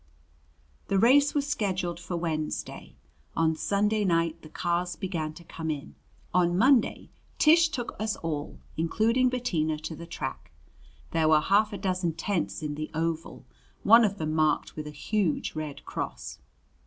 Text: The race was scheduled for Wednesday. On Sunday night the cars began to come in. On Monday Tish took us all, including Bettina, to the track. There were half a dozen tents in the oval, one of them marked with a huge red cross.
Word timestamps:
The 0.87 0.97
race 0.97 1.35
was 1.35 1.45
scheduled 1.45 1.99
for 1.99 2.17
Wednesday. 2.17 2.95
On 3.35 3.55
Sunday 3.55 4.03
night 4.03 4.41
the 4.41 4.49
cars 4.49 4.95
began 4.95 5.31
to 5.33 5.43
come 5.43 5.69
in. 5.69 5.93
On 6.33 6.57
Monday 6.57 7.11
Tish 7.37 7.69
took 7.69 7.95
us 8.01 8.15
all, 8.15 8.59
including 8.77 9.29
Bettina, 9.29 9.77
to 9.77 9.95
the 9.95 10.07
track. 10.07 10.51
There 11.11 11.29
were 11.29 11.39
half 11.39 11.71
a 11.71 11.77
dozen 11.77 12.13
tents 12.13 12.63
in 12.63 12.73
the 12.73 12.89
oval, 12.95 13.45
one 13.83 14.03
of 14.03 14.17
them 14.17 14.33
marked 14.33 14.75
with 14.75 14.87
a 14.87 14.89
huge 14.89 15.53
red 15.53 15.85
cross. 15.85 16.39